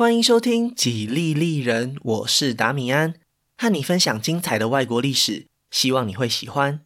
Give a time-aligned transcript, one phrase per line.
[0.00, 3.16] 欢迎收听《几利利人》，我是达米安，
[3.58, 6.80] 和你分享精彩的外国历史，希望你会喜欢。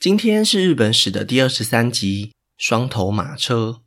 [0.00, 3.82] 今天是日本史的第二十三集，双头马车。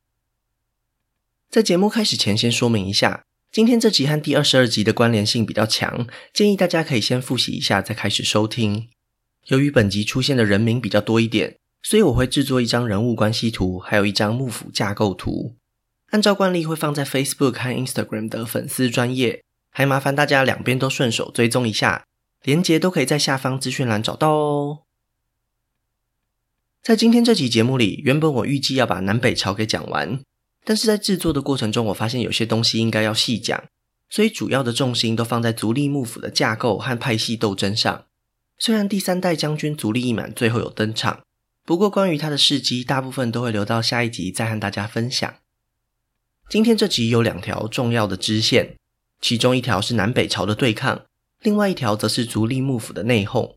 [1.49, 8.89] 在节目开始前，先说明一下，今天这集和第二十二集的关联性比较强，建议大家可以先复习一下，再开始收听。
[9.47, 15.55] 由于本集出现的人名比较多一点，所以我会制作一张人物关系图，还有一张幕府架构图。
[16.11, 22.05] 按照惯例会放在 Facebook 和 Instagram 的粉丝专页，还麻烦大家两边都顺手追踪一下，
[22.43, 24.79] 连结都可以在下方资讯栏找到哦。
[26.81, 30.21] 在今天这集节目里，原本我预计要把南北朝给讲完，
[30.63, 33.65] 但是在制作的过程中，我发现有些东西应该要细讲，
[34.09, 38.05] 所以主要的重心都放在足利幕府的架构和派系斗争上。
[38.59, 41.23] 虽然第三代将军足利义满最后有登场，
[41.65, 45.33] 不过关于他的事迹，大部分都会留到下一集再和大家分享。
[46.47, 48.75] 今天这集有两条重要的支线，
[49.19, 51.05] 其中一条是南北朝的对抗，
[51.41, 53.55] 另外一条则是足利幕府的内讧。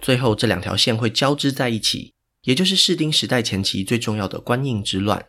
[0.00, 5.26] 最后这两条线会交织在一起，也就是室町时代前期最重要的官印之乱。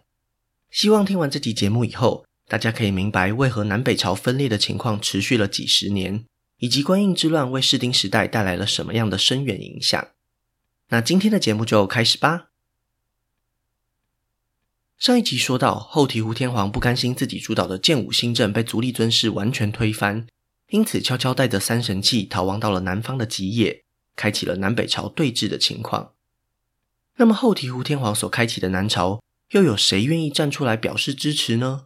[0.70, 6.24] 希望听完这集节目以后，大家可以明白为何南北朝分裂的情况持续了几十年，
[6.60, 10.10] 以及官印之乱为室町时代带来了什么样的深远影响。
[10.90, 12.49] 那今天的节目就开始吧。
[15.00, 20.28] 上一集说到，后醍醐天皇不甘心自己主导的建武新政被足利尊氏完全推翻，
[20.72, 23.86] 因此悄悄带着三神器逃亡到了南方的吉野，
[24.18, 26.12] 开启了南北朝对峙的情况。
[27.16, 31.86] 那么后醍醐天皇所开启的南朝，又有谁愿意站出来表示支持呢？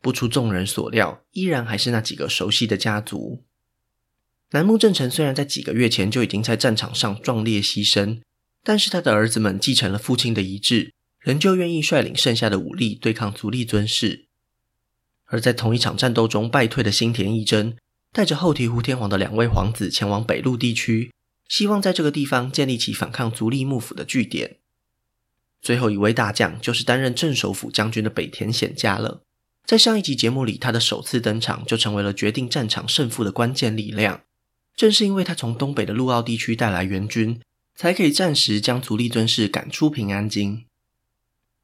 [0.00, 3.44] 不出众人所料，依然还是那几个熟悉的家族。
[4.52, 8.22] 楠木正成虽然在几个月前就已经在战场上壮烈牺牲，
[8.64, 10.94] 但是他的儿子们继承了父亲的遗志。
[11.28, 14.24] 仍旧愿意率领剩下的武力对抗足利尊氏，
[15.26, 17.76] 而在同一场战斗中败退的新田义贞，
[18.14, 21.12] 带着后醍醐天皇的两位皇子前往北陆地区，
[21.46, 24.56] 希望在这个地方建立起反抗足利幕府的据点。
[25.60, 29.20] 最后一位大将就是担任镇守府将军的北田显家了。
[29.66, 34.22] 在上一集节目里，他的首次登场就成为了决定战场胜负的关键力量。
[34.74, 37.38] 正是因为他从东北的陆奥地区带来援军，
[37.76, 40.64] 才可以暂时将足利尊氏赶出平安京。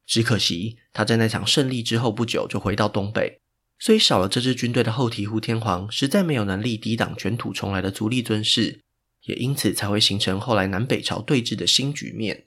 [0.05, 3.39] 只可惜，他在那场胜利之后不久就回到东北，
[3.79, 8.81] 所以少了这支军队的后醍醐天皇实在没有能力抵挡卷土重来的足利尊氏，
[9.23, 12.45] 也因此才会形成后来南北朝对峙的新局面。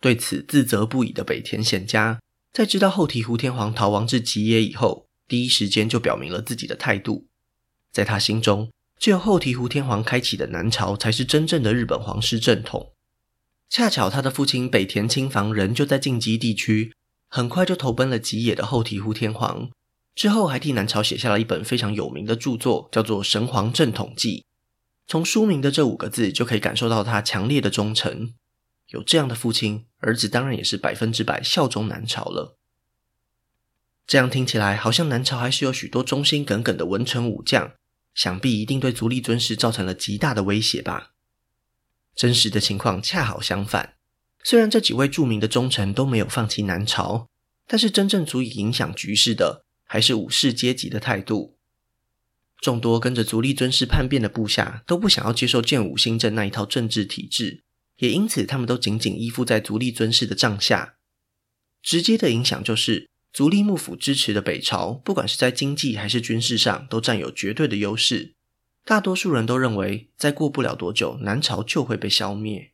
[0.00, 2.20] 对此自责不已的北田显家，
[2.52, 7.26] 在知道后醍醐天皇逃亡至吉野以后，第一时间就表明了自己的态度。
[7.92, 12.92] 在他心中，只有后醍醐天皇开启的南朝才是真正的日本皇室正统。
[13.68, 16.94] 恰巧他的父亲北田亲房人就在近畿地区，
[17.28, 19.70] 很快就投奔了吉野的后醍醐天皇，
[20.14, 24.40] 之后还替南朝写下了一本非常有名的著作，叫做《神皇正统记》。
[25.06, 28.34] 从书名的这五个字就可以感受到他强烈的忠诚。
[28.88, 32.56] 有这样的父亲，儿子当然也是百分之百效忠南朝了。
[34.06, 37.72] 这样听起来，好像南朝还是有许多忠心耿耿的文臣武将，
[38.14, 41.10] 想必一定对足利尊氏造成了极大的威胁吧。
[42.18, 43.94] 真实的情况恰好相反，
[44.42, 47.28] 虽然这几位著名的忠臣都没有放弃南朝，
[47.64, 51.56] 但是真正足以影响局势的，还是武士阶级的态度。
[52.60, 57.62] 众多跟着足利尊氏叛变的部下都不想要接受建武新政那一套政治体制，
[57.98, 60.96] 也因此他们都紧紧依附在足利尊氏的帐下。
[61.80, 68.34] 直接的影响就是，足利幕府支持的北朝，不管是在经济还是军事上，都占有绝对的优势。
[68.88, 72.72] 大多数人都认为，再过不了多久，南朝就会被消灭。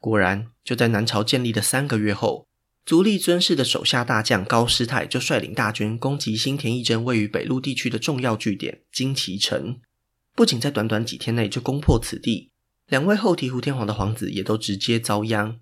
[0.00, 2.48] 果然，就在南朝建立的三个月后，
[2.84, 9.78] 足利尊氏的手下大将高师太就率领大军攻击新田义贞位于北陆地区的重要据点金崎城。
[10.34, 12.50] 不仅在短短几天内就攻破此地，
[12.88, 15.60] 两位后醍醐天皇的皇子也都直接遭殃，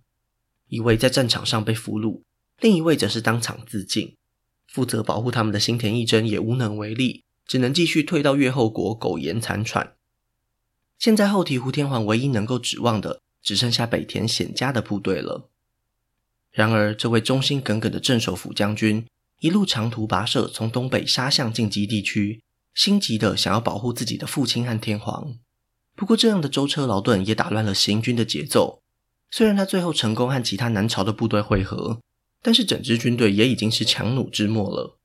[0.69, 2.23] 一位在战场上被俘虏，
[2.59, 4.17] 另一位则是当场自尽。
[4.67, 7.25] 负责保护他们的新田义贞也无能为力。
[7.47, 9.95] 只能继续退到越后国苟延残喘。
[10.99, 15.49] 现在后醍醐天皇唯一能够指望的，只剩下北田显家的部队了。
[16.51, 19.07] 然而，这位忠心耿耿的镇守府将军，
[19.41, 22.43] 一路长途跋涉，从东北杀向近畿地区，
[22.75, 25.35] 心急的想要保护自己的父亲和天皇。
[25.97, 28.83] 不过，这样的舟车劳顿也打乱了行军的节奏。
[29.31, 32.01] 虽然他最后成功和其他南朝的部队会合，
[32.43, 34.99] 但是整支军队也已经是强弩之末了。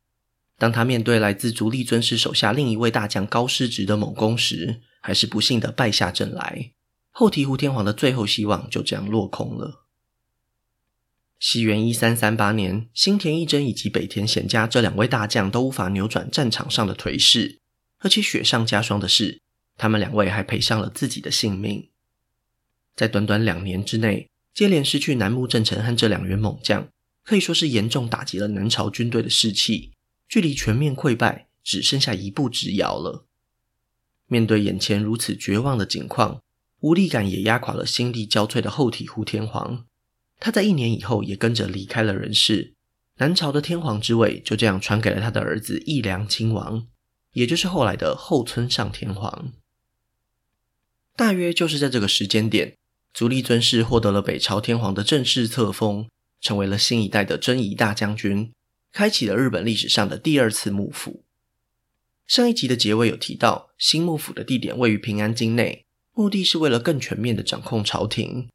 [0.57, 6.71] 当他面对来自足利尊氏手下另一位大将高师直的猛攻时，还是不幸的败下阵来。
[7.11, 9.85] 后醍醐天皇的最后希望就这样落空了。
[11.39, 17.59] 西元一三三八年，新田义贞以及北田显家这两位大将都无法扭转战场上的颓势，
[17.99, 19.41] 而且雪上加霜的是，
[19.77, 21.89] 他们两位还赔上了自己的性命。
[22.95, 26.87] 在短短两年之内，接连失去楠木正成和这两员猛将，
[27.23, 29.91] 可以说是严重打击了南朝军队的士气，
[30.27, 33.25] 距离全面溃败只剩下一步之遥了。
[34.27, 36.41] 面对眼前如此绝望的境况，
[36.81, 39.85] 无力感也压垮了心力交瘁的后醍醐天皇。
[40.39, 42.75] 他在一年以后也跟着离开了人世，
[43.17, 46.85] 南朝的天皇之位就这样传给了他的儿子义良亲王，
[47.33, 49.53] 也就是后来的后村上天皇。
[51.15, 52.75] 大约就是在这个时间点，
[53.13, 56.07] 足利尊氏获得了北朝天皇的正式册封，
[56.39, 58.53] 成为了新一代的征夷大将军，
[58.91, 61.23] 开启了日本历史上的第二次幕府。
[62.25, 68.49] 上一集的结尾有提到，新幕府的地点位于平安京内，目的是为了更全面的掌控朝廷。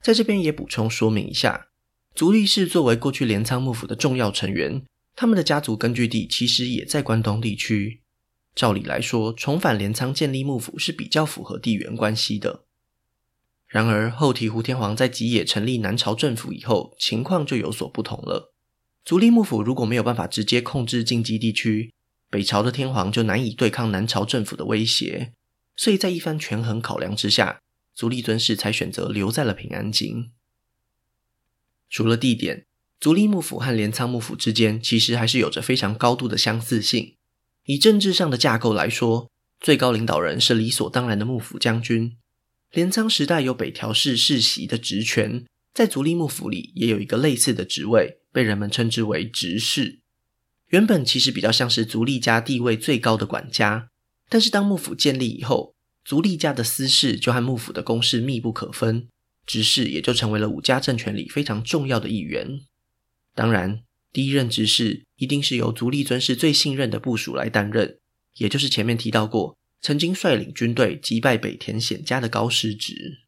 [0.00, 1.68] 在这边也补充说明一下，
[2.14, 4.82] 足利氏作为过去镰仓幕府的重要成员，
[5.14, 8.00] 他们的家族根据地其实也在关东地区。
[8.54, 12.64] 照理来说，重返镰仓建立幕府是比较符合地缘关系的。
[13.66, 18.54] 然而，后醍醐天皇在吉野成立南朝政府以后，情况就有所不同了。
[19.08, 21.94] 足利幕府如果没有办法直接控制近畿地区，
[22.28, 25.32] 北朝的天皇就难以对抗南朝政府的威胁。
[25.74, 27.62] 所以在一番权衡考量之下，
[27.94, 30.30] 足利尊氏才选择留在了平安京。
[31.88, 32.66] 除了地点，
[33.00, 37.14] 足利幕府和镰仓幕府之间其实还是有着非常高度的相似性。
[37.64, 42.14] 以政治上的架构来说，最高领导人是理所当然的幕府将军。
[42.72, 50.00] 镰仓时代有北条氏世袭的职权，在足利幕府里也有一个类似的职位，被人们称之为执事。
[50.68, 53.88] 原本其实比较像是足利家地位最高的管家，
[54.28, 59.08] 但是当幕府建立以后，足利家的私事就和幕府的公事密不可分，
[59.46, 62.60] 执事也就成为了武家政权里非常重要的一员。
[63.34, 63.82] 当然，
[64.12, 67.98] 第一任执事一定是由足利尊氏最信任的部属来担任，
[68.34, 73.20] 也就是前面提到过，曾经率领军队击败北田显家的高师直。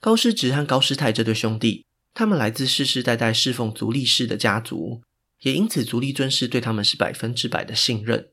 [0.00, 5.02] 高师直和高师太这对兄弟，他们来自世世代代侍奉足利氏的家族，
[5.40, 8.28] 也因此足利尊氏对他们是百分之百的信任。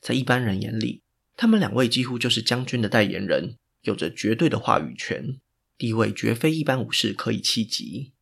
[0.00, 1.02] 在一般人眼里，
[1.36, 5.36] 他们两位几乎就是将军的代言人，有着绝对的话语权，
[5.76, 8.12] 地位绝非一般武士可以企及。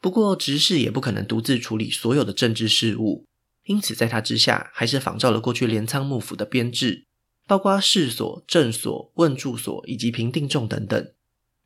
[0.00, 3.26] 不过，执事也不可能独自处理所有的政治事务，
[3.64, 7.06] 因此在他之下，还是仿照了过去镰仓幕府的编制，
[7.46, 11.13] 包括市所、正所、问住所以及平定众等等。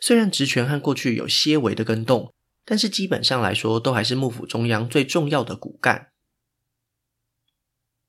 [0.01, 2.33] 虽然职权和过去有些微的更动，
[2.65, 6.09] 但是基本上来说，都还是幕府中央最重要的骨干。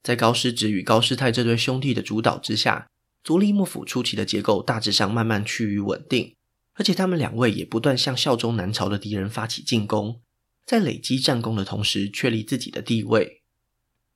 [0.01, 2.89] 在高师直与高师太这对兄弟的主导之下，
[3.23, 6.35] 足利幕府初期的结构大致上慢慢趋于稳定，
[6.75, 10.21] 而且他们两位也不断向效忠南朝的敌人发起进攻，
[10.65, 13.41] 在累积战功的同时确立自己的地位。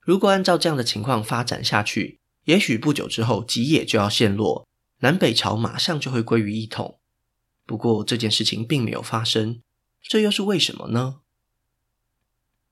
[0.00, 4.66] 如果按照这样的情况发展下去，也许不久之后吉野就要陷落，
[5.00, 6.98] 南北朝马上就会归于一统。
[7.66, 9.62] 不过这件事情并没有发生，
[10.02, 11.20] 这又是为什么呢？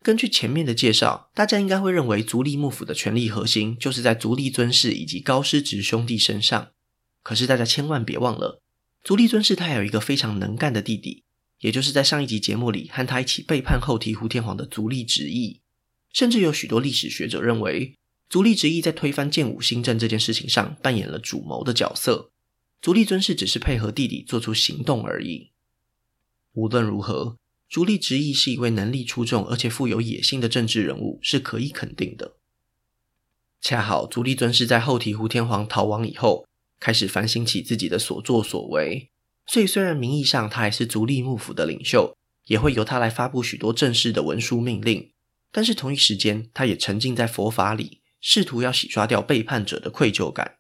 [0.03, 6.73] 根据前面的介绍，大家应该会认为足利幕府的权力核心就是在足利尊氏以及高师直兄弟身上。
[7.23, 8.61] 可是大家千万别忘了，
[9.05, 11.23] 足利尊氏他有一个非常能干的弟弟，
[11.61, 15.61] 也就是在上一集节目里和他一起背叛后醍醐天皇的足利直义。
[16.13, 17.97] 甚至有许多历史学者认为，
[18.29, 22.32] 足利直义在推翻建武新政这件事情上扮演了主谋的角色，
[22.83, 25.53] 足利尊氏只是配合弟弟做出行动而已。
[26.53, 27.39] 无论如何。
[27.71, 32.37] 足利直义是一位能力出众而且富有野心的政治人物，是可以肯定的。
[33.63, 36.47] 恰好足利尊氏在后醍醐天皇逃亡以后，
[36.79, 39.09] 开始反省起自己的所作所为，
[39.47, 45.11] 所以虽然名义上他还是足利幕府的领袖，也会由他来发布许多正式的文书命令，
[45.51, 50.57] 但是同一时间，他也沉浸在佛法里，试图要洗刷掉背叛者的愧疚感。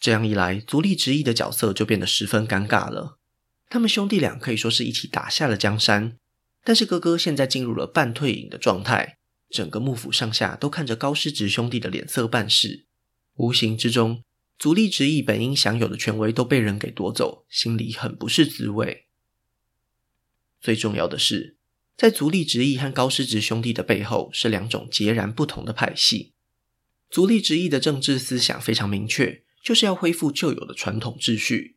[0.00, 3.18] 这样一来，足利直义的角色就变得十分尴尬了。
[3.68, 6.16] 他们兄弟俩可以说是一起打下了江山，
[6.64, 9.18] 但是哥哥现在进入了半退隐的状态，
[9.50, 12.86] 整个幕府上下都看着高师直兄弟的脸色办事，
[13.34, 14.24] 无形之中，
[14.58, 19.06] 足利直义本应享有的权威都被人给夺走，心里很不是滋味。
[20.60, 21.56] 最重要的是，
[21.96, 26.32] 在足利直义和高师直兄弟的背后是两种截然不同的派系。
[27.10, 31.76] 足利直义的政治思想非常明确，就是要恢复旧有的传统秩序。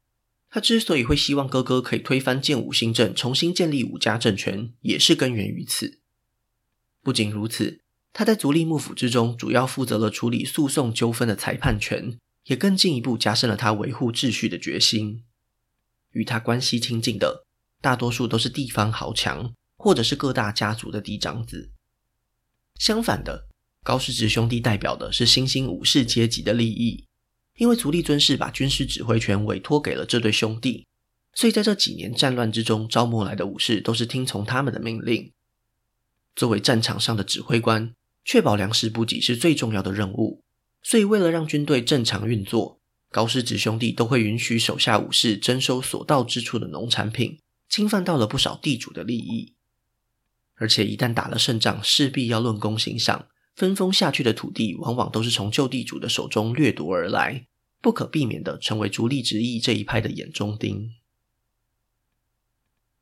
[0.50, 6.00] 他之所以会希望哥哥可以推翻建武新政，重新建立武家政权，也是根源于此。
[7.02, 7.82] 不仅如此，
[8.14, 15.24] 他在足利幕府之中主要负责了处理诉讼纠纷的裁判权，也更进一步加深了他维护秩序的决心。
[16.12, 17.48] 与他关系亲近的，
[17.82, 21.72] 大多数都是地方豪强，或者是各大家族的嫡长子。
[22.78, 23.48] 相反的，
[23.84, 27.08] 高师直兄弟代表的是新兴武士阶级的利益，
[27.58, 30.88] 因为足利尊氏把军事指挥权委托给了这对兄弟，
[31.34, 35.32] 所以在这几年战乱之中招募来的武士都是听从他们的命令。
[36.36, 37.94] 作为战场上的指挥官，
[38.26, 40.42] 确保粮食补给是最重要的任务，
[40.82, 42.80] 所以为了让军队正常运作，
[43.12, 47.38] 高师直兄弟都会允许手下武士征收所到之处的农产品，
[47.70, 49.54] 侵犯到了不少地主的利益。
[50.56, 57.46] 而且一旦打了胜仗，势必要论功行赏，分封下去的土地往往都是从旧地主的手中掠夺而来，
[57.82, 60.92] 不可避免的成为足利直义这一派的眼中钉。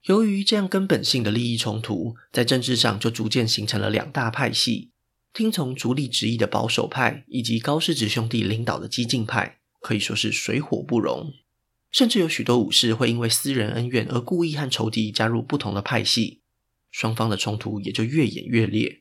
[0.06, 4.90] 由于这样根本性的利益冲突，在政治上就逐渐形成了两大派系：
[5.32, 11.32] 听从足利直义的保守派，以及高师直兄弟领导的激进派，可以说是水火不容。
[11.92, 16.42] 甚至有许多武士会因为私人恩怨而故意和仇敌加入不同的派系，
[16.90, 19.01] 双方的冲突也就越演越烈。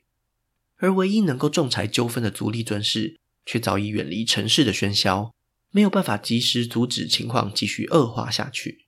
[0.81, 5.33] 而唯一能够仲裁纠纷的足利尊氏，却早已远离城市的喧嚣，
[5.71, 8.87] 没有办法及时阻止情况继续恶化下去。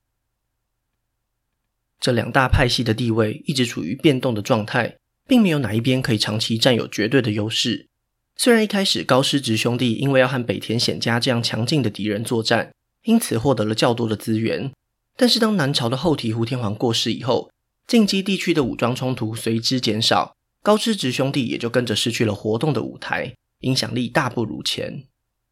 [1.99, 7.87] 这两大派系的地位一直处于变动的状态，并没有哪一边可以长期占有绝对的优势。
[8.35, 12.73] 虽然一开始高师直兄弟因为要和北田显家这样强劲的敌人作战，
[13.03, 14.73] 因此获得了较多的资源，
[15.15, 17.51] 但是当南朝的后醍醐天皇过世以后，
[17.85, 25.03] 近畿地区的武装冲突随之减少，高师直兄弟也就跟着失去了活动的舞台，影响力大不如前。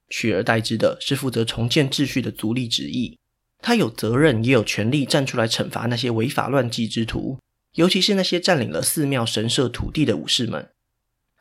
[0.09, 3.17] 取而代之的是负责重建秩序的足利直义。
[3.61, 7.37] 他有责任，也有权利站出来惩罚那些违法乱纪之徒，
[7.73, 10.69] 尤其是那些占领了寺庙神社土地的武士们。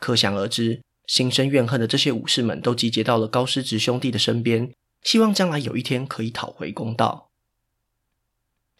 [0.00, 4.72] 可想而知，心生怨恨的这些武士们都集结到了高师直兄弟的身边，
[5.04, 7.30] 希望将来有一天可以讨回公道。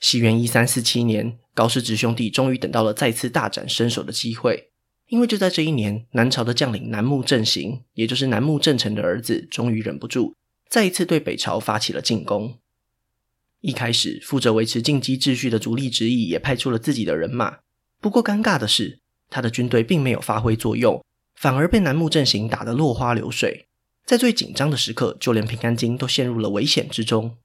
[0.01, 4.70] 西元一三四七年，高师直兄弟终于等到了再次大展身手的机会，
[5.11, 10.37] 因为就在这一年，南朝的将领南木正行，也就是南木正成的儿子，终于忍不住，
[10.69, 12.57] 再一次对北朝发起了进攻。
[13.61, 17.59] 一开始，负责维持进击秩序的足利直义也派出了自己的人马。
[18.01, 23.67] 不过，尴尬的是，他的军队并没有发挥作用，反而被南木正行打得落花流水。
[24.07, 27.37] 在最紧张的时刻，就连平安京都陷入了危险之中。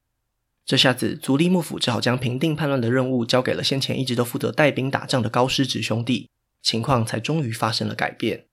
[0.63, 6.29] 这下子，足利幕府只好将平定叛乱的任务交给了先前一直都负责带兵打仗的高师直兄弟，
[6.65, 8.47] 情况才终于发生了改变。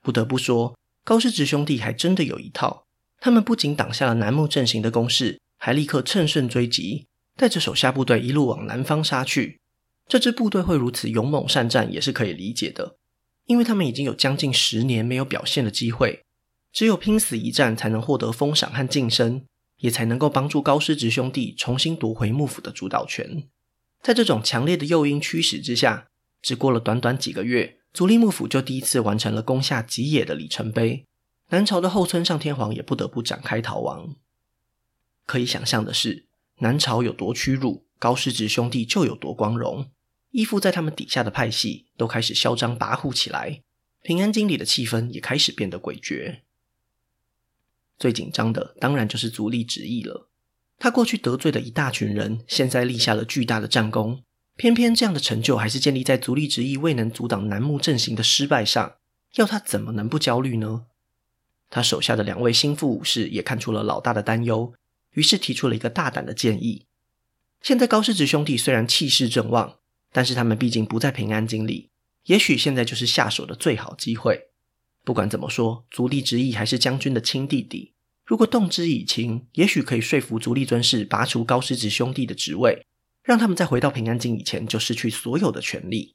[0.00, 2.86] 不得不说，高师直兄弟还真的有一套。
[3.20, 5.40] 他们不仅挡下了南木阵型的攻势。
[5.60, 9.58] 还立刻乘胜追击，带着手下部队一路往南方杀去。
[10.06, 12.96] 这支部队会如此勇猛善战，也是可以理解的，
[13.46, 16.22] 因为他们已经有将近十年没有表现的机会，
[16.72, 19.44] 只有拼死一战才能获得封赏和晋升，
[19.78, 23.42] 也才能够帮助高师直兄弟重新夺回幕府的主导权。
[24.00, 26.06] 在这种强烈的诱因驱使之下，
[26.40, 31.04] 只过了短短几个月，足利幕府就第一次完成了攻下吉野的里程碑。
[31.50, 34.16] 南朝的后村上天皇也不得不展开逃亡。
[35.24, 36.26] 可以想象的是，
[36.58, 39.90] 南朝有多屈辱，高师直兄弟就有多光荣。
[40.30, 43.62] 依附在他们底下的派系都开始嚣张跋扈起来，
[44.02, 46.40] 平安京里的气氛也开始变得诡谲。
[47.98, 50.28] 最紧张的当然就是足利直义了。
[50.78, 54.22] 他过去得罪的一大群人，现在立下了巨大的战功，
[54.58, 58.96] 偏偏这样的成就还是建立在足利直义未能阻挡楠木阵型的失败上，
[59.36, 60.86] 要他怎么能不焦虑呢？
[61.70, 64.74] 他手下的两位心腹武士也看出了老大的担忧。
[65.12, 66.86] 于是提出了一个大胆的建议：
[67.62, 69.76] 现在高师直兄弟虽然气势正旺，
[70.10, 71.90] 但是他们毕竟不在平安京里，
[72.24, 74.48] 也许现在就是下手的最好机会。
[75.04, 77.92] 不管怎么说，足利直义还是将军的亲弟弟，
[78.24, 82.84] 如果动之以情，也许可以说服足利尊氏拔除高师直兄弟的职位，
[83.28, 86.14] 让他们在回到平安京以前就失去所有的权利。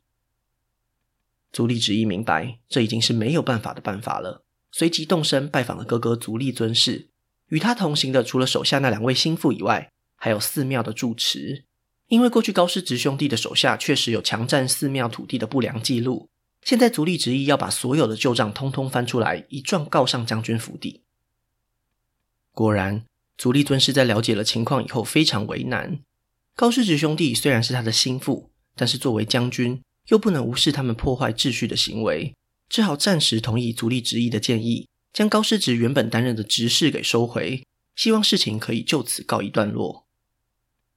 [1.52, 7.10] 足利直义明白这已经是没有办法的办法了，随即动身拜访了哥哥足利尊氏。
[7.50, 11.66] 与他同行的，除了手下那两位心腹以外，还有寺庙的住持。
[12.08, 16.28] 因为过去高师直兄弟的手下确实有强占寺庙土地的不良记录，
[16.64, 21.04] 现在足利直义要把所有的旧账通通翻出来，一状告上将军府邸。
[22.54, 23.06] 果然，
[23.38, 26.00] 足利尊氏在了解了情况以后非常为难。
[26.56, 32.36] 高师直兄弟虽然是他的心腹，但是作为将军，又不能无视他们破坏秩序的行为，
[32.70, 34.88] 只好暂时同意足利直义的建议。
[35.12, 40.08] 将高师直原本担任的职事给收回，希望事情可以就此告一段落。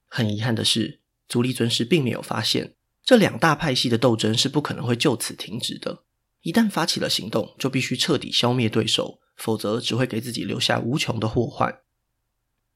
[0.07, 0.99] 很遗憾的是，
[1.29, 2.73] 足利尊氏并没有发现，
[3.03, 6.03] 这两大派系的斗争是不可能会就此停止的。
[6.41, 11.79] 一旦发起了行动，就必须彻底消灭对手，否则只会给自己留下无穷的祸患。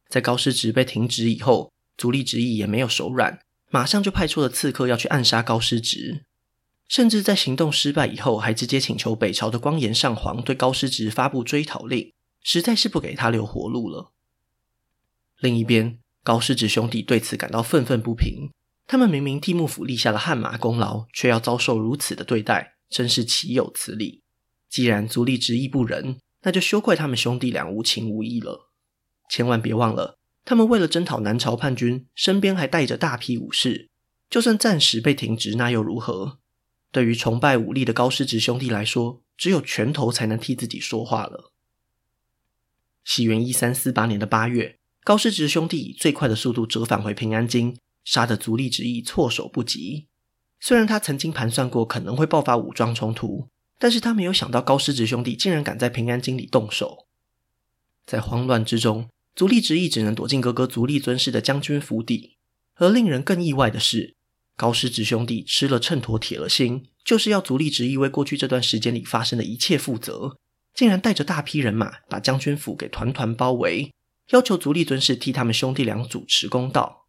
[0.08, 1.72] 在高师直被停职以后，
[2.02, 6.26] 足利直义也没有手软，马上就派出了刺客要去暗杀高师直，
[6.88, 14.12] 甚至在行动失败以后，还直接请求北朝的光炎上皇对高师直发布追讨令，实在是不给他留活路了。
[15.42, 18.50] 另一边，高师直兄弟对此感到愤愤不平，
[18.88, 24.24] 他们明明替幕府立下了汗马功劳，却要遭受如此的对待，真是岂有此理！
[24.68, 28.72] 既然足利直义不仁，那就休怪他们兄弟俩无情无义了。
[29.30, 33.90] 千万别忘了，他们为了征讨南朝叛军，身边还带着大批武士。
[34.30, 36.40] 就算暂时被停职，那又如何？
[36.92, 41.52] 对于崇拜武力的高师直兄弟来说，只有拳头才能替自己说话了。
[43.04, 50.08] 西元一三四八年的八月，高师直兄弟以最快的速度折返回平安京，杀得足利直义措手不及。
[50.60, 53.50] 虽然他曾经盘算过可能会爆发武装冲突。
[53.80, 57.08] 但是他没有想到，高师直兄弟竟然敢在平安京里动手。
[58.06, 62.38] 在慌乱之中，足利直义只能躲进哥哥足利尊氏的将军府邸。
[62.76, 64.16] 而令人更意外的是，
[64.56, 70.38] 高师直兄弟吃了秤砣铁了心，就是要足利直义为过去这段时间里发生的一切负责。
[70.74, 73.94] 竟然带着大批人马把将军府给团团包围，
[74.30, 77.06] 要求足利尊氏替他们兄弟俩主持公道。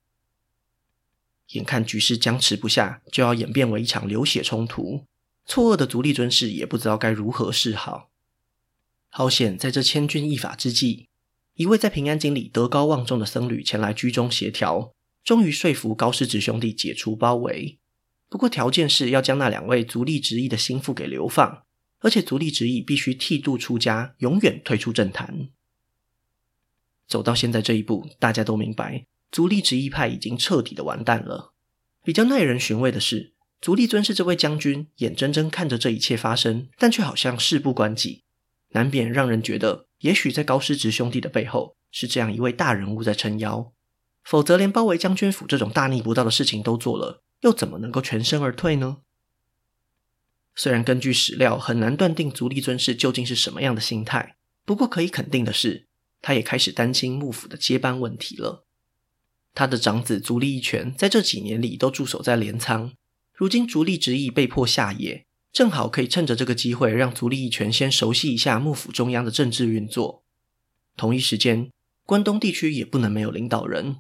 [1.53, 5.07] 眼看局势僵持不下，就要演变为一场流血冲突。
[5.47, 8.11] 错愕的足利尊氏也不知道该如何是好。
[9.09, 11.09] 好险，在这千钧一发之际，
[11.55, 17.79] 一位在平安京里德高望重的僧侣前来居中协调，终于说服高师直兄弟解除包围。
[18.31, 21.65] 不过条件是要将那两位足利直义的心腹给流放，
[21.99, 25.49] 而且足利直义必须剃度出家，永远退出政坛。
[27.07, 31.53] 走到现在这一步，大家都明白，足利直义派已经彻底的完蛋了。
[32.03, 38.23] 比较耐人寻味的是，足利尊氏这位将军眼睁睁看着这一切发生，但却好像事不关己，
[38.71, 43.73] 难免让人觉得，也许在高师直兄弟的背后是这样一位大人物在撑腰，
[44.23, 48.99] 否则连包围将军府这种大逆不道的事情都做了，又怎么能够全身而退呢？
[50.55, 55.87] 虽然根据史料很难断定足利尊氏究竟是什么样的心态，不过可以肯定的是，
[56.21, 58.67] 他也开始担心幕府的接班问题了。
[59.55, 62.93] 他的长子足利义权在这几年里都驻守在镰仓。
[63.33, 70.25] 如今足利直义被迫下野，正好可以趁着这个机会，让足利义权先熟悉一下幕府中央的政治运作。
[70.97, 71.71] 同一时间，
[72.07, 73.97] 关东地区也不能没有领导人，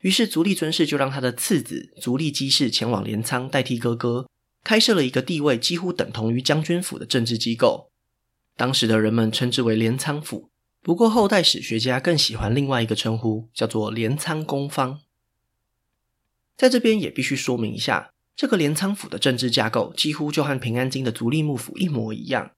[0.00, 4.28] 于是足利尊氏就让他的次子足利基氏前往镰仓代替哥哥，
[4.62, 7.90] 开设了一个地位几乎等同于将军府的政治机构。
[8.56, 10.48] 当时的人们称之为镰仓府，
[10.80, 15.00] 不过后代史学家更喜欢另外一个称呼，叫做镰仓公方。
[16.56, 18.13] 在这边也必须说明一下。
[18.36, 22.50] 这个镰仓府的政治架构几乎就和平安京的足利幕府一模一样，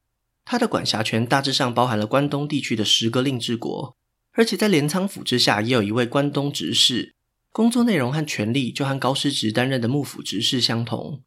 [0.44, 3.94] 它的管辖权大致上包含了关东地区的十个令制国，
[4.32, 7.14] 而且在镰仓府之下也有一位关东执事，
[7.52, 11.22] 工作内容和权力就和高师直担任的幕府执事相同。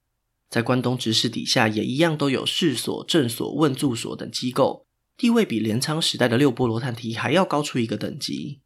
[0.50, 8.60] 在关东执事底下也一样都有试所、正所、问住所等机构，地位比镰仓时代的六波罗探题还要高出一个等级。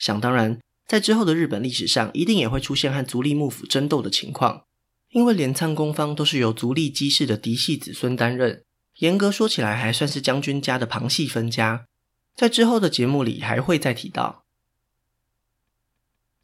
[0.00, 4.65] 想当然，在之后的日本历史上，一定也会出现和足利幕府争斗的情况。
[5.10, 8.64] 因为镰仓公方都是由足利基氏的嫡系子孙担任，
[8.96, 11.86] 严格说起来还算是将军家的旁系分家，
[12.34, 14.44] 在之后的节目里还会再提到。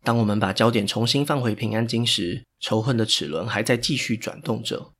[0.04, 4.92] 当我们把焦点重新放回平安京时，仇恨的齿轮还在继续转动着。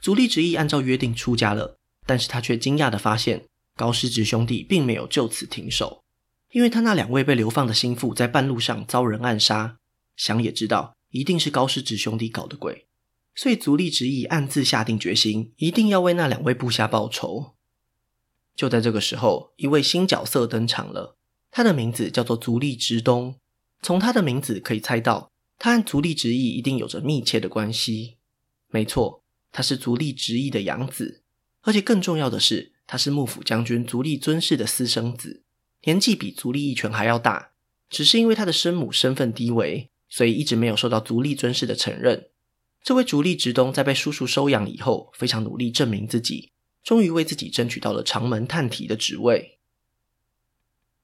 [0.00, 6.02] 足利直义按照约定出家了，但是他却惊讶地发现，高师直兄弟并没有就此停手，
[6.50, 9.76] 因为他那两位被流放的心腹在半路上遭人暗杀，
[10.16, 12.87] 想也知道一定是高师直兄弟搞的鬼。
[13.40, 17.54] 所以，足利直义暗自下定决心，一定要为那两位部下报仇。
[18.56, 21.16] 就在这个时候，一位新角色登场了，
[21.52, 23.36] 他的名字叫做足利直东。
[23.80, 28.16] 从他的名字可以猜到，他和足利直义一定有着密切的关系。
[28.70, 29.22] 没错，
[29.52, 31.22] 他是足利直义的养子，
[31.62, 35.44] 而且更重要的是，他是幕府将军足利尊氏的私生子，
[35.84, 37.52] 年纪比足利义权还要大。
[37.88, 42.30] 只是因为他的生母身份低微，所以一直没有受到足利尊氏的承认。
[42.88, 49.58] 这位足利直东在被叔叔收养以后，非常努力证明自己，终于为自己争取到了长门探题的职位。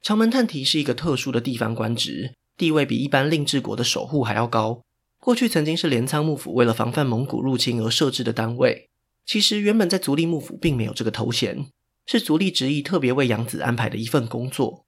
[0.00, 4.80] 长门探题是一个特殊的地方官职，地位比一般令制国的守护还要高。
[5.20, 8.88] 过去曾经是镰仓幕府为了防范蒙古入侵而设置的单位。
[9.26, 11.66] 其实原本在足利幕府并没有这个头衔，
[12.06, 14.86] 是足利直义特别为养子安排的一份工作。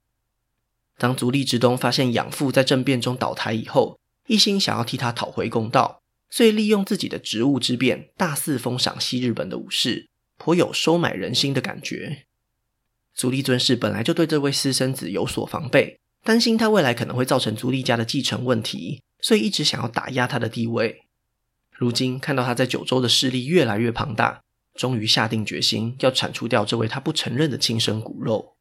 [0.97, 6.01] 当足利直东发现养父在政变中倒台以后，一心想要替他讨回公道。
[6.29, 12.25] 所以，利用自己的职务之便，大肆封赏西日本的武士，颇有收买人心的感觉。
[13.13, 21.03] 足利尊氏本来就对这位私生子有所防备，担心他未来可能会造成足利家的继承问题，所以一直想要打压他的地位。
[21.71, 24.43] 如今看到他在九州的势力越来越庞大，
[24.75, 28.55] 终于下定决心要铲除掉这位他不承认的亲生骨肉。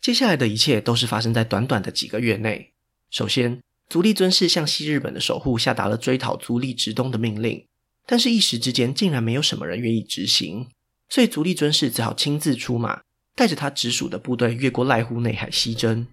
[0.00, 2.72] 接下来的一切都是发生在短短的几个月内。
[3.10, 7.66] 首先，足利尊氏向西日本的守护下达了追讨足利直东的命令，
[8.06, 10.68] 但是，一时之间竟然没有什么人愿意执行，
[11.08, 13.02] 所以足利尊氏只好亲自出马，
[13.34, 16.06] 带着他直属的部队越过濑户内海西征。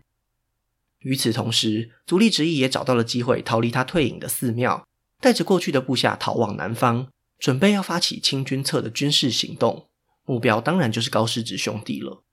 [1.01, 4.87] 与此同时，足利直义也找到了机会逃离他退隐的寺庙，
[5.21, 9.87] 带着过去的部下逃往南方，准备要发起清君侧的军事行动，
[10.25, 12.23] 目标当然就是高师直兄弟了。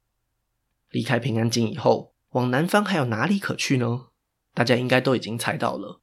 [0.91, 4.07] 离开平安京以后，往南方还有哪里可去呢？
[4.55, 6.01] 大家应该都已经猜到了，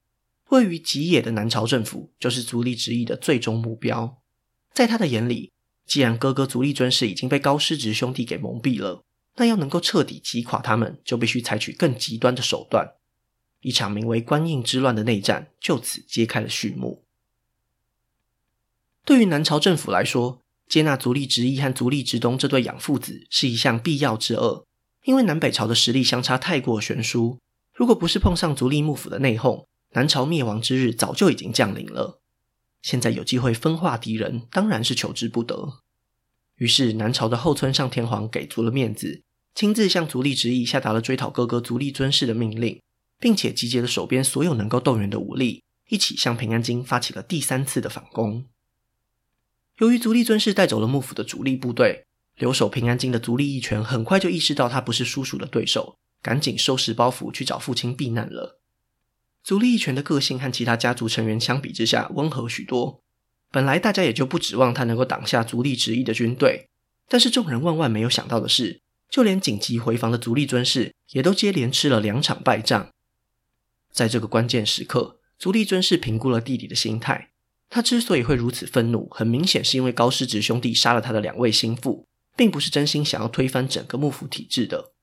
[0.50, 4.18] 位于吉野的南朝政府就是足利直义的最终目标。
[4.74, 5.52] 在他的眼里，
[5.86, 9.04] 既然哥哥足利尊氏已经被高师直兄弟给蒙蔽了，
[9.38, 12.96] 那要能够彻底击垮他们，就必须采取更极端的手段。
[13.62, 17.06] 一场名为官印之乱的内战就此揭开了序幕。
[19.06, 24.66] 对于南朝政府来说，接纳足利直义和足利直东这对养父子是一项必要之恶。
[25.04, 27.40] 因为南北朝的实力相差太过悬殊，
[27.74, 32.22] 如果不是碰上足利幕府的内讧，南朝灭亡之日早就已经降临了。
[32.82, 35.80] 现在有机会分化敌人，当然是求之不得。
[36.56, 39.24] 于是南朝的后村上天皇给足了面子，
[39.56, 42.82] 亲自向足利直义下达了追讨哥哥足利尊氏的命令，
[43.20, 48.46] 并且集结了手边所有能够动员的武力，一起向平安京发起了第三次的反攻。
[49.80, 52.06] 由于足利尊氏带走了幕府的主力部队。
[52.38, 58.60] 留守平安京的足利义权很快就意识到他不是叔叔的对手，赶紧收拾包袱去找父亲避难了。
[59.44, 63.02] 足利义权的个性和其他家族成员相比之下温和许多，
[63.52, 66.70] 本来大家也就不指望他能够挡下足利直义的军队，
[67.08, 72.92] 但是众人万万没有想到的是，就连紧急回防的足利尊氏也都接连吃了两场败仗。
[73.92, 77.32] 在这个关键时刻，足利尊氏评估了弟弟的心态，
[77.70, 82.08] 他之所以会如此愤怒，很明显是因为高师直兄弟杀了他的两位心腹。
[82.36, 84.94] 并不是真心想要推翻整个幕府体制的。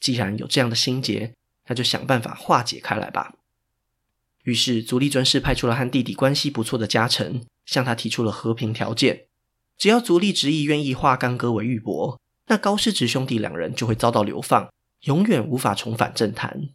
[0.00, 1.34] 既然有这样的心结，
[1.66, 3.34] 那就想办法化解开来吧。
[4.44, 9.26] 于是，足利尊氏派出了和弟弟关系不错的家臣，向他提出了和平条件：
[9.76, 16.70] 只要足利直义愿意化干戈为玉帛，那高师直兄弟两人就会遭到流放，永远无法重返政坛。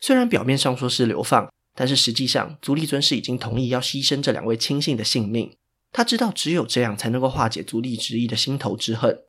[0.00, 5.54] 虽然表面上说是流放，但是实际上，足利尊氏已经同意要牺牲这两位亲信的性命。
[5.92, 9.20] 他知道，只有这样才能够化解足利直义的心头之恨。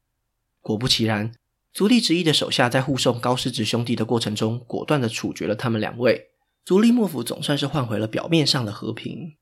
[0.62, 1.34] 果不其然，
[1.74, 6.30] 足利直义的手下在护送高师直兄弟的过程中，果断地处决了他们两位。
[6.64, 9.34] 足利幕府总算是换回了表面上的和平。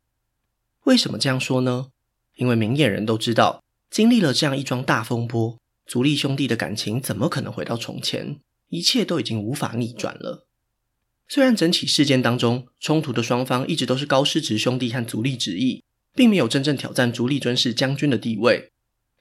[0.86, 1.88] 为什么这样说呢？
[2.38, 8.40] 因为明眼人都知道，经历了这样一桩大风波，足利兄弟的感情怎么可能回到从前？
[8.70, 10.48] 一切都已经无法逆转了。
[11.28, 15.84] 虽然整起事件当中，冲突的双方一直都是高师直兄弟和足利直义。
[16.14, 18.70] 并没有真正挑战足利尊氏将军的地位，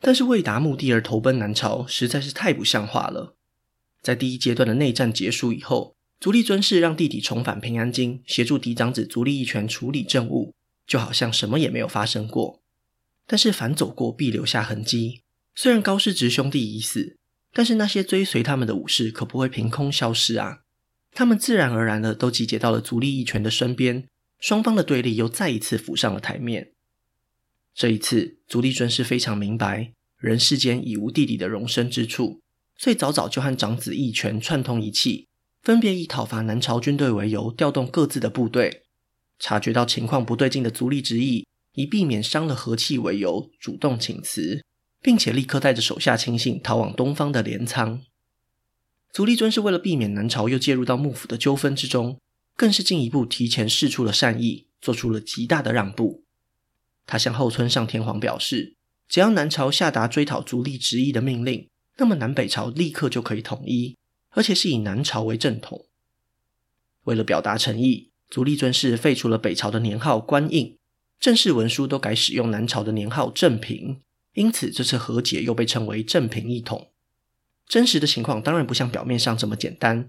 [0.01, 3.37] 但是为达目的而投奔南朝，实在是太不像话了。
[4.01, 10.55] 在第一阶段的内战结束以后，足利尊氏让弟弟重返平安京，协助嫡长子足利义权处理政务，
[10.87, 12.61] 就好像什么也没有发生过。
[13.27, 15.21] 但是凡走过必留下痕迹，
[15.55, 17.17] 虽然高师直兄弟已死，
[17.53, 20.61] 但是那些追随他们的武士可不会凭空消失啊！
[21.13, 24.07] 他们自然而然的都集结到了足利义权的身边，
[24.39, 26.73] 双方的对立又再一次浮上了台面。
[27.81, 32.43] 这一次，足利尊是非常明白，人世间已无弟弟的容身之处，
[32.77, 35.29] 所以早早就和长子义权串通一气，
[35.63, 38.83] 分别以讨伐南朝军队为由，调动各自的部队。
[39.39, 44.63] 察觉到情况不对劲的足利直义，以避免伤了和气为由，主动请辞，
[45.01, 48.03] 并且立刻带着手下亲信逃往东方的镰仓。
[49.11, 52.19] 足利尊是为了避免南朝又介入到幕府的纠纷之中，
[52.55, 56.25] 更是进一步提前释出了善意，做出了极大的让步。
[57.11, 58.77] 他向后村上天皇表示，
[59.09, 63.97] 只要南朝下达追讨足利直义的命令，那么南北朝立刻就可以统一，
[64.31, 65.87] 而且是以南朝为正统。
[67.03, 70.79] 为了表达诚意，足利尊氏废除了北朝的年号官印，
[71.19, 74.01] 正式文书都改使用南朝的年号正平，
[74.35, 76.93] 因此这次和解又被称为正平一统。
[77.67, 80.09] 真实的情况当然不像表面上这么简单，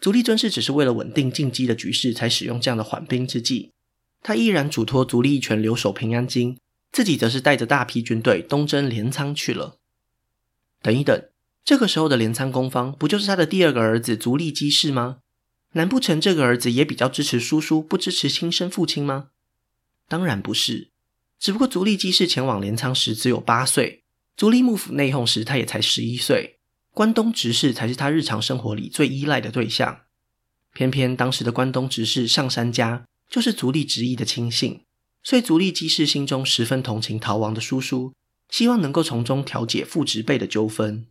[0.00, 3.72] 足利尊氏只是为了稳定进击的局势，才使用这样的缓兵之计。
[4.22, 6.58] 他依然嘱托足利义权留守平安京，
[6.92, 9.78] 自己则是带着大批军队东征镰仓去了。
[10.82, 11.28] 等一等，
[11.64, 15.18] 这个时候的镰仓公方不就是他的第二个儿子足利基氏吗？
[15.72, 19.28] 难不成这个儿子也比较支持叔叔，不支持亲生父亲吗？
[20.08, 20.88] 当然不是，
[21.38, 24.02] 只不过足利基氏前往镰仓时只有八岁，
[24.36, 26.58] 足利幕府内讧时他也才十一岁。
[26.94, 30.00] 关东执事才是他日常生活里最依赖的对象。
[30.72, 34.82] 偏偏当时的关东执事上杉家就是足利直义的亲信，
[35.22, 38.14] 所以足利基氏心中十分同情逃亡的叔叔，
[38.48, 41.06] 希望能够从中调解父执辈的纠纷。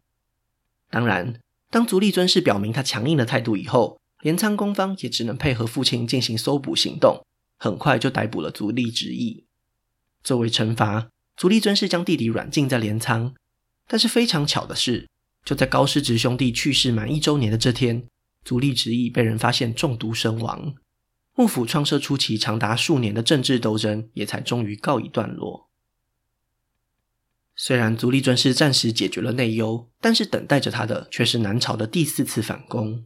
[0.90, 7.24] 当然，当足利尊氏表明他强硬的态度以后，镰仓公方也只能配合父亲进行搜捕行动，
[7.58, 9.46] 很快就逮捕了足利直义。
[10.24, 13.36] 作为惩罚，足利尊氏将弟弟软禁在镰仓。
[13.88, 15.08] 但是非常巧的是，
[15.46, 18.08] 就在高师直兄弟去世满一周年的这天，
[18.44, 20.74] 足利直义被人发现中毒身亡。
[21.38, 25.70] 幕府创设初期长达数年的政治斗争也才终于告一段落。
[27.56, 33.06] 虽然足利尊氏暂时解决了内忧，但是等待着他的却是南朝的第四次反攻。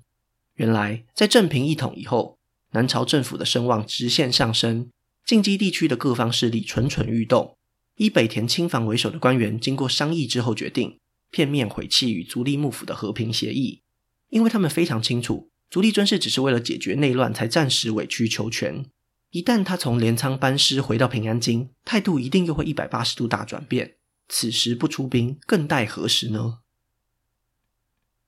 [0.54, 2.40] 原来，在正平一统以后，
[2.72, 4.90] 南朝政府的声望直线上升，
[5.26, 7.58] 近畿地区的各方势力蠢蠢欲动。
[7.98, 10.98] 以北田亲房为首的官员经过商议之后，决定
[11.30, 13.82] 片面毁弃与足利幕府的和平协议，
[14.30, 18.86] 因为他们非常清楚，足利尊氏只是为了解决内乱才暂时委曲求全。
[19.30, 23.96] 一旦他从镰仓班师回到平安京，态度一定又会一百八十度大转变。
[24.28, 26.58] 此时不出兵，更待何时呢？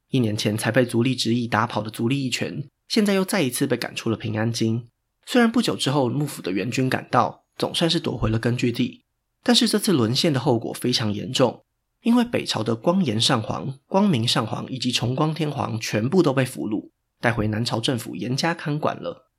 [0.09, 4.87] 一年前才被足利直义打跑的足利义权，现在又再一次被赶出了平安京。
[5.25, 9.03] 虽然不久之后幕府的援军赶到，总算是夺回了根据地。
[9.43, 11.65] 但是这次沦陷的后果非常严重，
[12.03, 16.91] 因为北朝的光严上皇、光明上皇以及重光天皇全部都被俘虏，
[17.23, 19.29] 带回南朝政府严加看管了。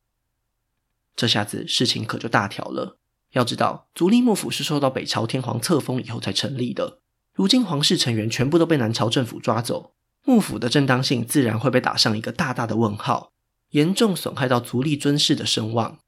[1.14, 2.96] 这下子事情可就大条了。
[3.32, 7.00] 要知道，足利幕府是受到北朝天皇册封以后才成立的，
[7.34, 9.92] 如今皇室成员全部都被南朝政府抓走，
[10.24, 13.32] 幕府的正当性自然会被打上一个大大的问号，
[13.72, 15.98] 严重损害到足利尊氏的声望。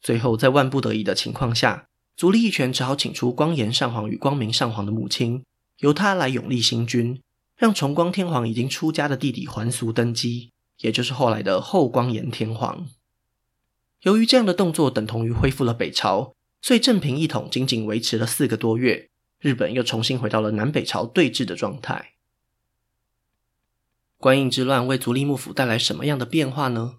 [0.00, 5.44] 最后，在万不得已的情况下，足利义权只好请出光严上皇与光明上皇的母亲，
[5.80, 7.20] 由他来永立新君，
[7.62, 12.88] 让崇光天皇已经出家的弟弟还俗登基，也就是后来的后光严天皇。
[14.00, 22.14] 由于这样的动作等同于恢复了北朝，所以正平一统仅仅维持了四个多月，日本又重新回到了南北朝对峙的状态。
[24.16, 26.96] 官印之乱为足利幕府带来什么样的变化呢？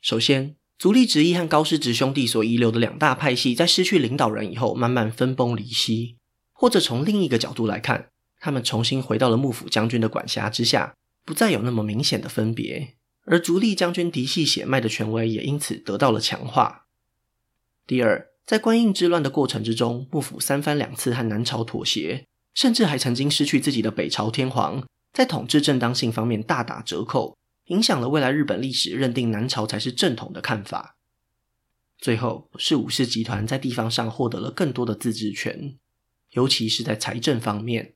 [0.00, 6.16] 首先，足利直义和高师直兄弟所遗留的两大派系，在失去领导人以后，慢慢分崩离析；
[6.54, 8.08] 或者从另一个角度来看，
[8.48, 12.94] 他们重新回到了幕府将军的管辖之下，不再有那么明显的分别。
[13.26, 16.86] 而足利将军嫡系血脉的权威也因此得到了强化。
[17.86, 24.82] 第二，在官印之乱的过程之中，幕府三番两次和南朝妥协，甚至还曾经失去自己的北朝天皇，
[25.12, 27.36] 在统治正当性方面大打折扣。
[27.66, 30.96] 影响了未来日本历史认定南朝才是正统的看法。
[31.98, 35.76] 最后是武士集团在地方上获得了更多的自治权，
[36.30, 37.92] 尤其是在财政方面。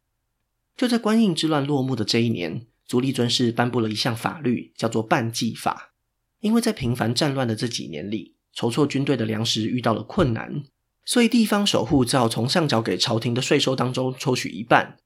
[0.82, 5.94] 就在官印之乱落幕的这一年，足利尊氏颁布了一项法律，叫做半计法。
[6.40, 10.64] 因为在频繁战乱的这几年里，筹措军队的粮食遇到了困难，
[11.04, 14.96] 所以地方守护只好从上缴给朝廷的税收当中抽取一半。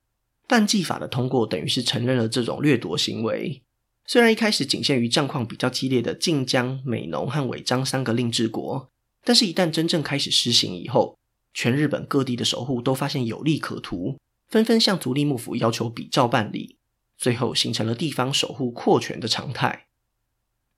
[0.48, 3.62] 半计法的通过，等于是承认了这种掠夺行为。
[4.06, 8.88] 虽然一开始仅限于战况比较激烈的近江、美浓和尾张三个令制国，
[9.22, 11.18] 但是，一旦真正开始施行以后，
[11.52, 14.16] 全日本各地的守护都发现有利可图，
[14.48, 16.76] 纷纷向足利幕府要求比照办理，
[17.16, 19.87] 最后形成了地方守护扩权的常态。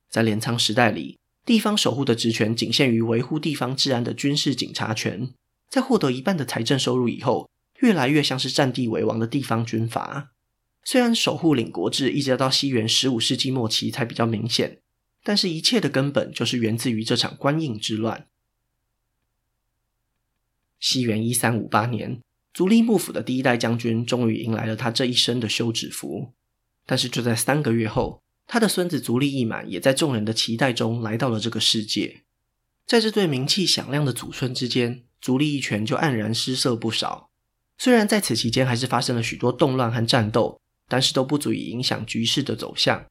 [0.09, 5.33] 在镰仓时代里，地方守护的职权仅限于维护地方治安的军事警察权，
[5.69, 7.51] 在获得一半的财政收入以后，
[7.81, 10.31] 越来越像是占地为王的地方军阀。
[10.83, 14.81] 虽然守护领国制一直到西元十五世纪末期才比较明显，
[15.23, 18.27] 但是一切的根本就是源自于这场官印之乱。
[20.81, 22.23] 西元一三五八年，
[22.59, 26.33] 足利幕府的第一代将军终于迎来了他这一生的休止符。
[26.85, 32.23] 但是就在三个月后，他的孙子足利义满也在众人的期待中来到了这个世界。
[32.85, 37.31] 在这对名气响亮的祖孙之间，足利义权就黯然失色不少。
[37.79, 40.61] 虽然在此期间还是发生了许多动乱和战斗。
[40.89, 43.05] 但是都不足以影响局势的走向。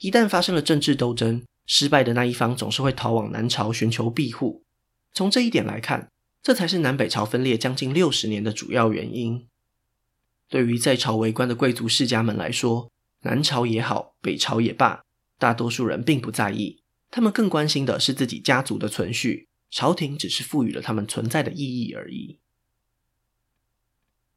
[0.00, 4.64] 一旦发生了政治斗争，失败的那一方总是会逃往南朝寻求庇护。
[5.12, 6.08] 从这一点来看，
[6.48, 9.46] 这才是南北朝分裂将近六十年的主要原因。
[10.48, 15.04] 对于在朝为官的贵族世家们来说，南朝也好，北朝也罢，
[15.38, 16.80] 大多数人并不在意，
[17.10, 19.46] 他们更关心的是自己家族的存续。
[19.70, 22.38] 朝廷只是赋予了他们存在的意义而已。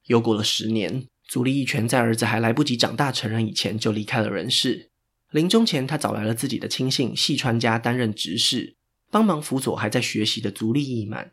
[0.08, 1.08] 又过了十年。
[1.30, 4.90] 足利义权在儿子还来不及长大成人以前就离开了人世。
[5.30, 8.76] 临终前，他找来了自己的亲信细川家担任执事，
[9.10, 11.32] 帮忙辅佐还在学习的足利义满。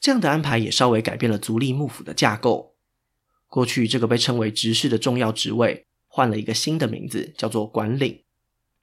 [0.00, 2.74] 这样的安排也稍微改变了足利幕府的架构。
[3.46, 8.22] 过去，这个被称为执事的重要职位，换了一个新的名字，叫做管领。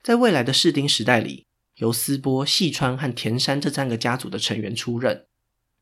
[0.02, 5.26] 在未来的室町时代里，由斯波、细川和田山这三个家族的成员出任。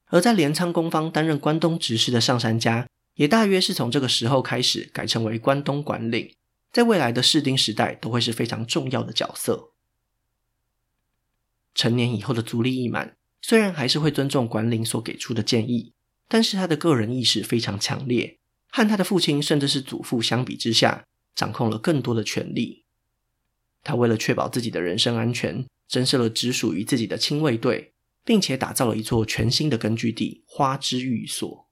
[0.08, 6.36] 而在镰仓公方担任关东执事的上杉家，也大约是从这个时候开始改成为关东管领，
[6.72, 9.72] 在未来的室町时代都会是非常重要的角色。
[11.74, 15.94] 成年以后的足利义满，虽然还是会尊重管领所给出的建议，
[16.28, 22.86] 但是他的个人意识非常强烈，和他的父亲甚至是祖父相比之下，掌控了更多的权力。
[23.84, 27.92] 他为了确保自己的人身安全，增设了只属于自己的亲卫队。
[28.26, 31.68] 并且打造了一座全新的根据地——花之寓所，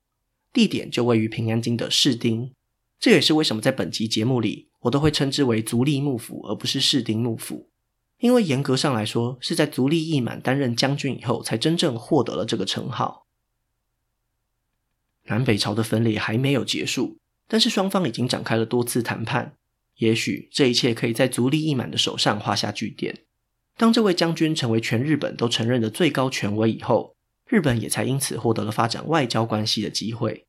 [0.51, 2.51] 地点就位于平安京的室町。
[2.99, 7.69] 这也是为什么在本集节目里，我都会称之为足利幕府，而不是室町幕府，
[8.21, 13.25] 因为严格上来说，是在足利义满担任将军以后，才真正获得了这个称号。
[15.25, 19.55] 南北朝的分裂还没有结束，但是双方已经展开了多次谈判，
[19.95, 23.23] 也许这一切可以在足利义满的手上画下句点。
[23.75, 27.15] 当这位将军成为全日本都承认的最高权威以后，
[27.47, 30.45] 日本也才因此获得了发展外交关系的机会。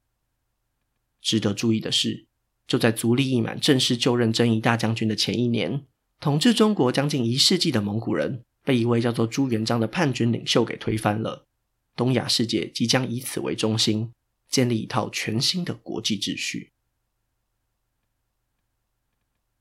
[1.23, 2.27] 值得注意的是，
[2.67, 5.87] 就在足利义满正式就任征夷大将军的前一年，
[6.23, 11.49] 统治中国将近一世纪的蒙古人被一位叫做朱元璋的叛军领袖给推翻了。
[11.97, 14.13] 东亚世界即将以此为中心，
[14.49, 16.71] 建立一套全新的国际秩序。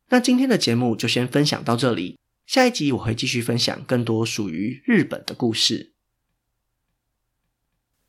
[0.09, 2.19] 那今天的节目就先分享到这里。
[2.45, 5.93] 下一集我会继续分享更多属于日本的故事。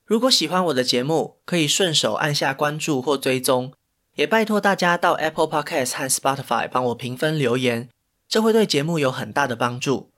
[0.04, 3.72] 如果喜欢我的节目，可以顺手按下关注或追踪，
[4.16, 7.88] 也拜托大家到 Apple Podcast 和 Spotify 帮我评分留言，
[8.32, 10.10] 这会对节目有很大的帮助。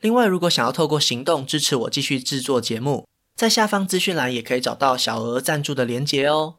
[0.00, 6.56] 另外，如果想要透过行动支持我继续制作节目，在下方资讯栏也可以找到小额赞助的连结哦。